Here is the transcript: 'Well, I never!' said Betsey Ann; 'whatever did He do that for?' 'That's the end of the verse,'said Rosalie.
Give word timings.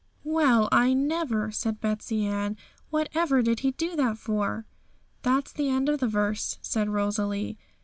'Well, 0.23 0.67
I 0.71 0.93
never!' 0.95 1.51
said 1.51 1.79
Betsey 1.79 2.25
Ann; 2.25 2.57
'whatever 2.89 3.43
did 3.43 3.59
He 3.59 3.69
do 3.69 3.95
that 3.97 4.17
for?' 4.17 4.65
'That's 5.21 5.53
the 5.53 5.69
end 5.69 5.89
of 5.89 5.99
the 5.99 6.07
verse,'said 6.07 6.89
Rosalie. 6.89 7.59